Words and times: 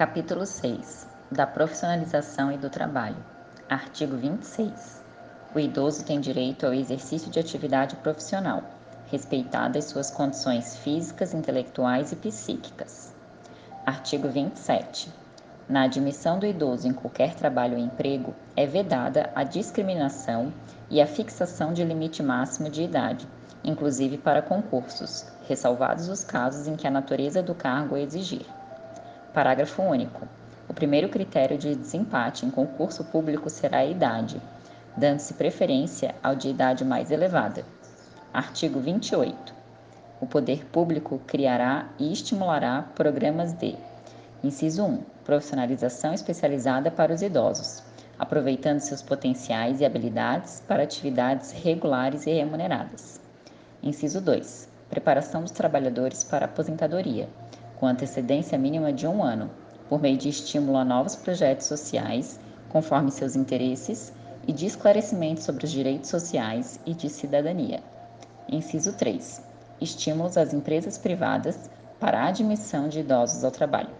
Capítulo 0.00 0.46
6 0.46 1.06
da 1.30 1.46
profissionalização 1.46 2.50
e 2.50 2.56
do 2.56 2.70
trabalho. 2.70 3.22
Artigo 3.68 4.16
26. 4.16 5.02
O 5.54 5.60
idoso 5.60 6.06
tem 6.06 6.18
direito 6.18 6.64
ao 6.64 6.72
exercício 6.72 7.30
de 7.30 7.38
atividade 7.38 7.96
profissional, 7.96 8.62
respeitadas 9.10 9.84
suas 9.84 10.10
condições 10.10 10.74
físicas, 10.78 11.34
intelectuais 11.34 12.12
e 12.12 12.16
psíquicas. 12.16 13.14
Artigo 13.84 14.26
27. 14.26 15.12
Na 15.68 15.82
admissão 15.82 16.38
do 16.38 16.46
idoso 16.46 16.88
em 16.88 16.94
qualquer 16.94 17.34
trabalho 17.34 17.76
ou 17.76 17.84
emprego, 17.84 18.34
é 18.56 18.64
vedada 18.64 19.28
a 19.34 19.44
discriminação 19.44 20.50
e 20.88 21.02
a 21.02 21.06
fixação 21.06 21.74
de 21.74 21.84
limite 21.84 22.22
máximo 22.22 22.70
de 22.70 22.82
idade, 22.82 23.28
inclusive 23.62 24.16
para 24.16 24.40
concursos, 24.40 25.26
ressalvados 25.46 26.08
os 26.08 26.24
casos 26.24 26.66
em 26.66 26.74
que 26.74 26.86
a 26.86 26.90
natureza 26.90 27.42
do 27.42 27.54
cargo 27.54 27.98
exigir. 27.98 28.46
Parágrafo 29.32 29.80
único. 29.80 30.26
O 30.68 30.74
primeiro 30.74 31.08
critério 31.08 31.56
de 31.56 31.76
desempate 31.76 32.44
em 32.44 32.50
concurso 32.50 33.04
público 33.04 33.48
será 33.48 33.78
a 33.78 33.86
idade, 33.86 34.42
dando-se 34.96 35.34
preferência 35.34 36.16
ao 36.20 36.34
de 36.34 36.48
idade 36.48 36.84
mais 36.84 37.12
elevada. 37.12 37.64
Artigo 38.34 38.80
28. 38.80 39.54
O 40.20 40.26
poder 40.26 40.66
público 40.66 41.20
criará 41.28 41.88
e 41.96 42.12
estimulará 42.12 42.82
programas 42.94 43.52
de 43.52 43.76
Inciso 44.42 44.84
1. 44.84 45.02
Profissionalização 45.24 46.12
especializada 46.12 46.90
para 46.90 47.14
os 47.14 47.22
idosos, 47.22 47.84
aproveitando 48.18 48.80
seus 48.80 49.00
potenciais 49.00 49.80
e 49.80 49.84
habilidades 49.84 50.60
para 50.66 50.82
atividades 50.82 51.52
regulares 51.52 52.26
e 52.26 52.32
remuneradas. 52.32 53.20
Inciso 53.80 54.20
2. 54.20 54.68
Preparação 54.88 55.42
dos 55.42 55.52
trabalhadores 55.52 56.24
para 56.24 56.46
aposentadoria, 56.46 57.28
com 57.80 57.86
antecedência 57.86 58.58
mínima 58.58 58.92
de 58.92 59.06
um 59.06 59.24
ano, 59.24 59.50
por 59.88 59.98
meio 59.98 60.18
de 60.18 60.28
estímulo 60.28 60.76
a 60.76 60.84
novos 60.84 61.16
projetos 61.16 61.66
sociais, 61.66 62.38
conforme 62.68 63.10
seus 63.10 63.34
interesses, 63.34 64.12
e 64.46 64.52
de 64.52 64.66
esclarecimento 64.66 65.42
sobre 65.42 65.64
os 65.64 65.70
direitos 65.70 66.10
sociais 66.10 66.78
e 66.84 66.92
de 66.92 67.08
cidadania. 67.08 67.82
Inciso 68.46 68.92
3. 68.92 69.42
Estímulos 69.80 70.36
às 70.36 70.52
empresas 70.52 70.98
privadas 70.98 71.70
para 71.98 72.20
a 72.20 72.28
admissão 72.28 72.86
de 72.88 73.00
idosos 73.00 73.44
ao 73.44 73.50
trabalho. 73.50 73.90